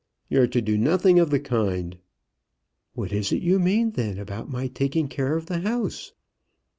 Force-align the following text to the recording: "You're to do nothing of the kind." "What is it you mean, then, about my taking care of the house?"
"You're 0.29 0.47
to 0.47 0.61
do 0.63 0.79
nothing 0.79 1.19
of 1.19 1.29
the 1.29 1.39
kind." 1.39 1.95
"What 2.95 3.13
is 3.13 3.31
it 3.31 3.43
you 3.43 3.59
mean, 3.59 3.91
then, 3.91 4.17
about 4.17 4.49
my 4.49 4.65
taking 4.65 5.07
care 5.07 5.37
of 5.37 5.45
the 5.45 5.59
house?" 5.59 6.13